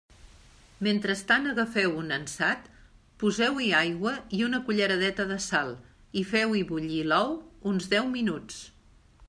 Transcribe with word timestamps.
Mentrestant 0.85 1.43
agafeu 1.49 1.91
un 2.03 2.13
ansat, 2.15 2.63
poseu-hi 3.23 3.69
aigua 3.81 4.13
i 4.39 4.41
una 4.47 4.61
culleradeta 4.71 5.27
de 5.33 5.37
sal, 5.49 5.69
i 6.23 6.27
feu-hi 6.33 6.65
bullir 6.73 7.03
l'ou 7.13 7.37
uns 7.73 7.91
deu 7.97 8.09
minuts. 8.19 8.63